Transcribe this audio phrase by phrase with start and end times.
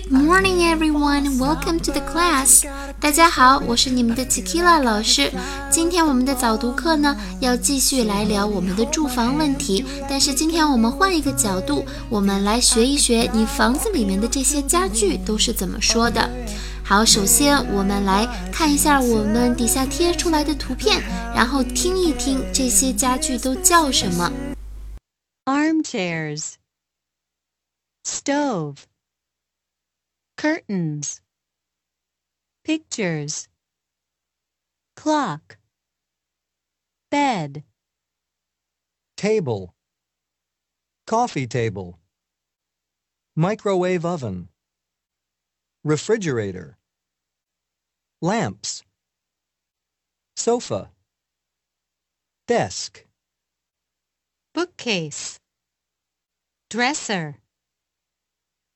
[0.00, 1.38] Good morning, everyone.
[1.38, 2.64] Welcome to the class.
[2.98, 5.30] 大家好，我是你们的 Tequila 老师。
[5.70, 9.84] 今天我们的早读课呢，要继续来聊我们的住房问题。
[10.08, 16.30] 但是今天我们换一个角度，我们来学一学你房子里面的这些家具都是怎么说的。
[16.82, 21.02] 好，首先我们来看一下我们底下贴出来的图片，
[21.34, 24.32] 然后听一听这些家具都叫什么。
[25.44, 26.54] Armchairs.
[28.02, 28.76] Stove.
[30.40, 31.20] Curtains.
[32.64, 33.46] Pictures.
[34.96, 35.58] Clock.
[37.10, 37.62] Bed.
[39.18, 39.74] table,
[41.06, 41.98] coffee table,
[43.36, 44.48] microwave oven,
[45.84, 46.78] refrigerator,
[48.22, 48.82] lamps,
[50.36, 50.88] sofa,
[52.48, 53.04] desk,
[54.54, 55.38] Bookcase.
[56.70, 57.36] Dresser.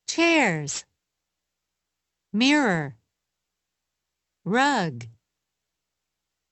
[0.07, 0.85] Chairs.
[2.35, 2.95] Mirror.
[4.45, 5.07] Rug.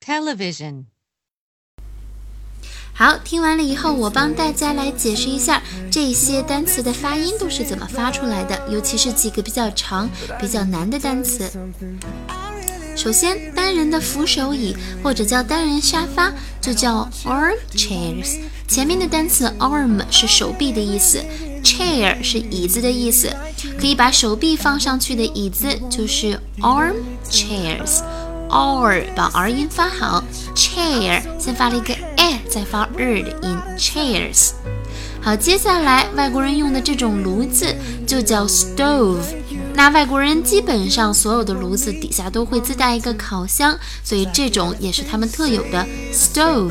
[0.00, 0.84] Television.
[2.94, 5.60] 好，听完了以后，我帮大家来解释一下
[5.90, 11.50] 这些单词的发音都是怎么发出来的，尤其是几个比较长、比较难的单词。
[13.02, 18.36] 首先，单人的扶手椅或者叫单人沙发就叫 arm chairs。
[18.68, 21.20] 前面的单词 arm 是手臂的意思
[21.64, 23.28] ，chair 是椅子的意思，
[23.76, 26.94] 可以把手臂放上去的椅子就是 arm
[27.28, 28.02] chairs。
[28.48, 30.22] r 把 r 音发好
[30.54, 34.52] ，chair 先发了一个 a，再发 r 的音，chairs。
[35.20, 37.66] 好，接下来外国人用的这种炉子
[38.06, 39.41] 就叫 stove。
[39.82, 46.70] 那外国人基本上所有的炉子底下都会自带一个烤箱，所以这种也是他们特有的 stove。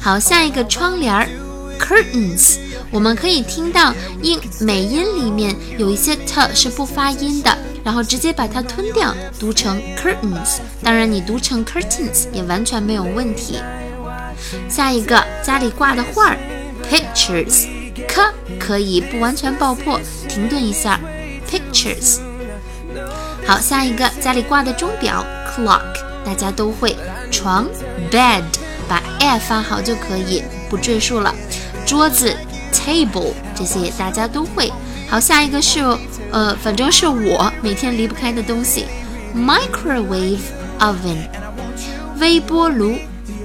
[0.00, 1.28] 好，下一个窗帘
[1.76, 2.58] curtains，
[2.92, 10.58] 我们可以听到音美音里面有一些 t 是不发音的，然后直接把它吞掉，读成 curtains。
[10.84, 13.58] 当然你读成 curtains 也完全没有问题。
[14.68, 16.38] 下一个家里挂的画儿
[16.88, 17.66] pictures，
[18.06, 21.00] 可可以不完全爆破，停顿一下
[21.56, 22.18] pictures。
[23.46, 25.80] 好，下一个家里挂的钟表 clock，
[26.24, 26.96] 大家都会。
[27.30, 27.66] 床
[28.10, 28.42] bed，
[28.88, 31.34] 把 a 发好就可以，不赘述了。
[31.84, 32.34] 桌子
[32.72, 34.72] table，这些大家都会。
[35.08, 35.80] 好，下一个是
[36.30, 38.86] 呃，反正是我每天离不开的东西
[39.34, 40.38] ，microwave
[40.78, 41.16] oven，
[42.20, 42.96] 微波炉。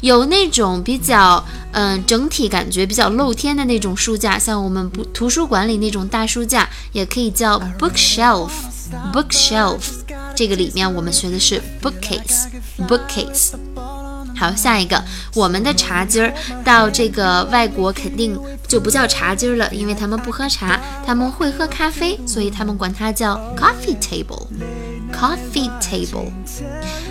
[0.00, 9.80] 有那种比较嗯整体感觉比较露天的那种书架，像我们不图书馆里那种大书架，也可以叫 bookshelf，bookshelf。
[10.34, 13.52] 这个里面我们学的是 bookcase，bookcase。
[14.38, 15.02] 好，下一个
[15.34, 16.30] 我们的茶几儿
[16.62, 26.30] 到这个外国肯定就不叫茶几儿了，因为他们不喝茶，他们会喝咖啡，所以他们管它叫 coffee table，coffee table。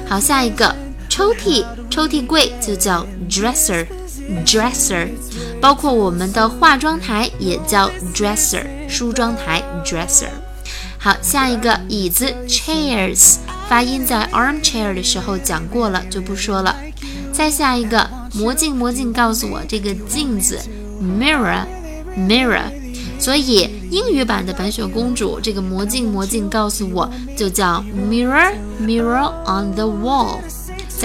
[0.07, 0.75] 好，下一个
[1.15, 5.07] 抽屉，抽屉柜就叫 dresser，dresser。
[5.61, 10.27] 包括我们的化妆台也叫 dresser，梳妆台 dresser。
[10.97, 13.37] 好，下一个椅子 chairs，
[13.69, 16.75] 发音在 armchair 的时候讲过了，就不说了。
[17.31, 20.59] 再下一个魔镜，魔镜告诉我这个镜子
[21.01, 22.63] mirror，mirror。
[23.17, 30.39] 所以英语版的白雪公主这个魔镜，魔镜告诉我就叫 mirror，mirror on the wall，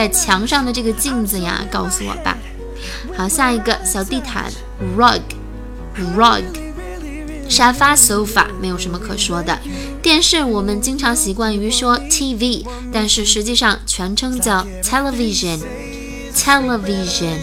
[0.00, 2.38] 在墙上的这个镜子呀，告诉我吧。
[3.14, 4.50] 好，下一个小地毯
[4.96, 6.42] rug，rug。
[7.50, 9.58] 沙发 sofa 没有什么可说的，
[10.00, 17.36] 电视我们经常习惯于说 TV，但是实际上全称叫 television，television。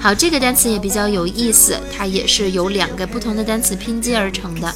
[0.00, 4.74] 好，这个单词也比较有意思，它也是由两个不同的单词拼接而成的。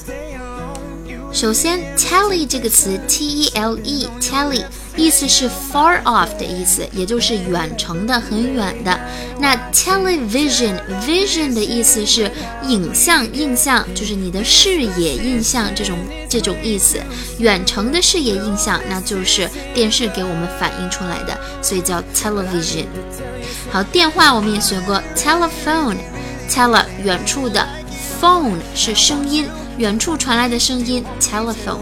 [1.30, 4.64] 首先，tele 这个词，t e l e，tele
[4.96, 8.98] 意思是 far off 的意思，也就是远程的、很远的。
[9.38, 12.30] 那 television，vision 的意思是
[12.66, 15.98] 影像、印象，就是你的视野、印象这种
[16.28, 16.98] 这种意思。
[17.38, 22.86] 远程的视野、印象，那就是电视给我们反映出来的，所以叫 television。
[23.70, 27.64] 好，电话我们也学过 telephone，tele 远处的
[28.20, 29.46] ，phone 是声音。
[29.78, 31.78] 远处传来的声音，telephone，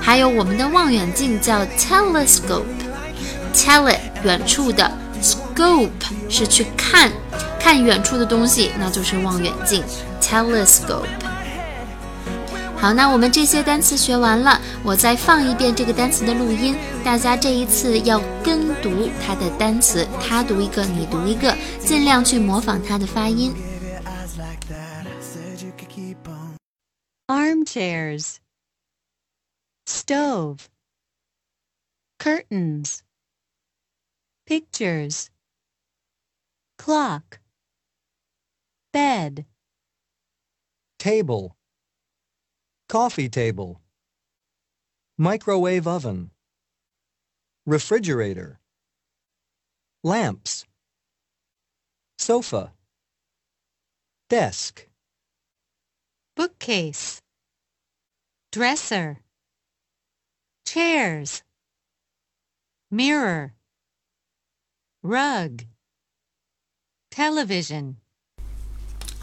[0.00, 4.90] 还有我们的望远镜叫 telescope，tele 远处的
[5.22, 5.88] ，scope
[6.28, 7.12] 是去看，
[7.60, 9.84] 看远处的东西，那就是望远镜
[10.20, 11.06] ，telescope。
[12.76, 23.54] 好，那我们这些单词学完了，我再放一遍这个单词的录音，大家这一次要跟读它的单词，他读一个，你读一个，尽量去模仿它的发音。
[27.72, 28.40] Armchairs,
[29.86, 30.68] stove,
[32.18, 33.02] curtains,
[34.46, 35.30] pictures,
[36.76, 37.40] clock,
[38.92, 39.46] bed,
[40.98, 41.56] table,
[42.90, 43.80] coffee table,
[45.16, 46.30] microwave oven,
[47.64, 48.60] refrigerator,
[50.04, 50.66] lamps,
[52.18, 52.72] sofa,
[54.28, 54.86] desk,
[56.36, 57.22] bookcase,
[58.52, 59.18] dresser,
[60.66, 61.42] chairs,
[62.90, 63.54] mirror,
[65.02, 65.64] rug,
[67.10, 68.01] television.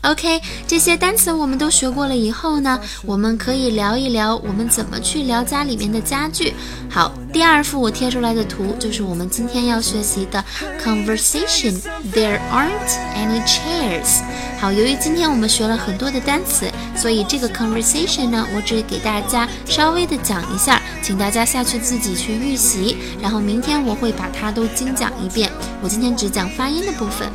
[0.04, 6.54] OK，这些单词我们都学过了以后呢，我们可以聊一聊我们怎么去聊家里面的家具。
[6.90, 10.44] 好，第二幅我贴出来的图就是我们今天要学习的
[10.82, 11.82] conversation。
[12.14, 14.22] There aren't any chairs。
[14.60, 25.52] 好，由于今天我们学了很多的单词，所以这个 conversation 呢，我只给大家稍微的讲一下，请大家下去自己去预习，然后明天我会把它都精讲一遍。
[25.82, 27.30] 我今天只讲发音的部分。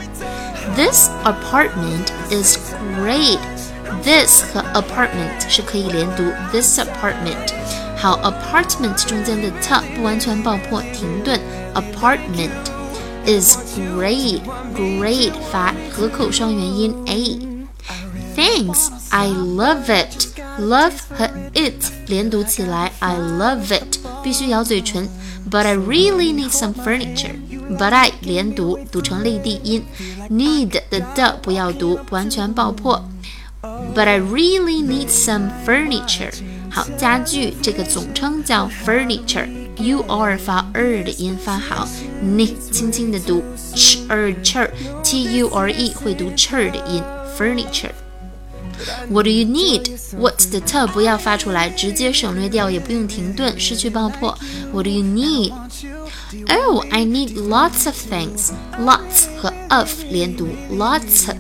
[0.76, 2.58] This apartment is
[2.96, 3.40] great.
[4.04, 7.54] This 和 apartment 是可以连读，this apartment。
[7.98, 11.40] 好，apartment 中间的 t 不完全爆破，停顿。
[11.74, 12.50] apartment
[13.26, 14.42] is great.
[14.76, 20.28] Great 发合口双元音 a。Thanks, I love it.
[20.60, 25.10] Love 和 it 连读起来，I love it 必须咬嘴唇。
[25.50, 27.36] But I really need some furniture.
[27.78, 29.84] But I 连读，读成类地音。
[30.30, 33.04] Need 的的不要读，完全爆破。
[33.62, 36.34] But I really need some furniture。
[36.72, 41.88] 好，家具这个总称叫 furniture。U R 发 er 的音发好，
[42.22, 43.42] n 轻轻的读，
[43.74, 44.70] ch er ch
[45.04, 47.02] T U R E 会读 ch 的音，
[47.38, 49.90] furniture。What do you need?
[50.18, 54.38] What 的 t 不要发出来，直接省略掉，也不用停顿，失去爆破。
[54.72, 55.54] What do you need?
[56.50, 58.52] Oh, I need lots of things.
[58.80, 61.38] Lots 和 of 连读，lots of,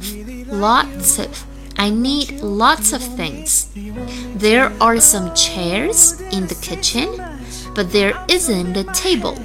[0.52, 1.30] lots of.
[1.78, 3.68] I need lots of things.
[4.38, 7.08] There are some chairs in the kitchen,
[7.74, 9.38] but there isn't a table.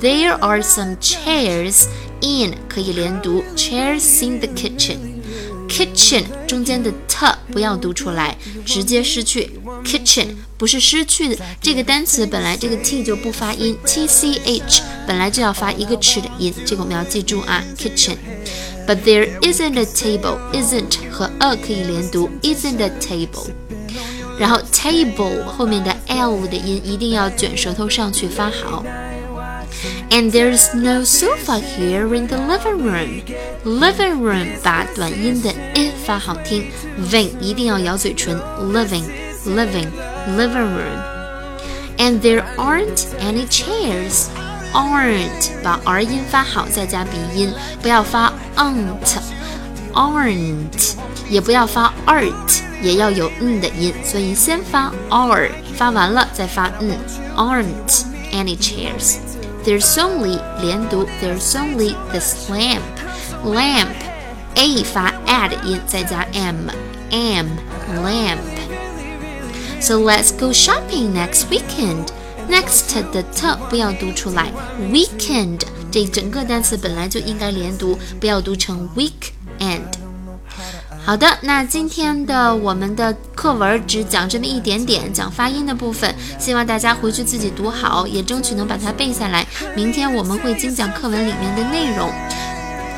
[0.00, 1.86] There are some chairs
[2.22, 5.09] in 可以连读，chairs in the kitchen
[5.71, 9.49] Kitchen 中间的 t 不要读出来，直接失去
[9.85, 18.17] kitchen 不是失去的这个单词本来这个 t 就不发音，t c h 本来就要发一个 ch 的音，这个我们要记住啊，kitchen。
[18.85, 20.37] But there isn't a table.
[20.51, 23.49] Isn't 和 a 可以连读，isn't a table。
[24.37, 28.83] 然后 table 后面的 l 的音一定要卷舌头上去发好。
[30.10, 33.22] And there's no sofa here in the living room.
[33.64, 36.70] Living room 把短音的 i 发好听，
[37.10, 39.04] ving 一定要咬嘴唇，living
[39.46, 39.88] living
[40.36, 41.02] living room.
[41.98, 44.26] And there aren't any chairs.
[44.72, 50.94] Aren't 把 r 音发好，再加鼻音，不要发 aren't。Aren't
[51.30, 56.96] 也不要发 art，也要有嗯的音，所以先发 r，发完了再发嗯。
[57.36, 59.16] Aren't any chairs.
[59.64, 62.82] There's only 连读，There's only this lamp.
[63.44, 63.94] Lamp
[64.54, 67.46] a 发 a 的音，再加 m，am
[68.04, 68.38] lamp.
[69.80, 72.06] So let's go shopping next weekend.
[72.48, 74.52] Next 的 t 不要读出来，
[74.90, 79.32] weekend 这整个单词本来就应该连读，不要读成 weekend。
[81.11, 89.45] 好的，那今天的我们的课文只讲这么一点点，讲发音的部分，希望大家回去自己读好，也争取能把它背下来。
[89.75, 92.09] 明天我们会精讲课文里面的内容。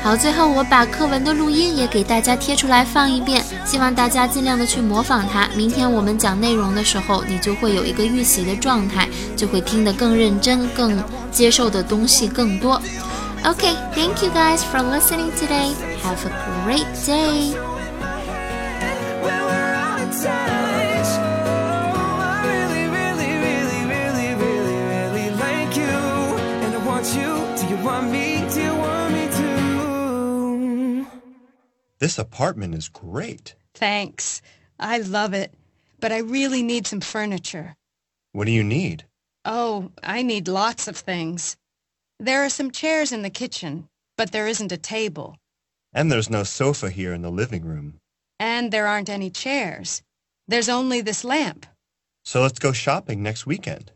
[0.00, 5.48] 好，最后我把课文的录音也给大家贴出来放一遍，希望大家尽量的去模仿它。
[5.56, 11.02] 明天我们讲内容的时候，你就会有一个预习的状态，就会听得更认真，更
[11.32, 12.80] 接受的东西更多。
[13.42, 15.72] Okay, thank you guys for listening today.
[16.04, 17.73] Have a great day.
[32.04, 33.54] This apartment is great.
[33.72, 34.42] Thanks.
[34.78, 35.54] I love it.
[36.00, 37.76] But I really need some furniture.
[38.32, 39.04] What do you need?
[39.46, 41.56] Oh, I need lots of things.
[42.20, 45.38] There are some chairs in the kitchen, but there isn't a table.
[45.94, 47.94] And there's no sofa here in the living room.
[48.38, 50.02] And there aren't any chairs.
[50.46, 51.64] There's only this lamp.
[52.22, 53.92] So let's go shopping next weekend.